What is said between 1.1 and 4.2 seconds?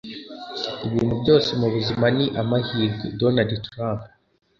byose mubuzima ni amahirwe.- donald trump